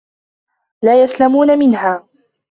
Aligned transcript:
لَا 0.83 1.01
يَسْلَمُونَ 1.03 1.55
مِنْهَا 1.59 2.03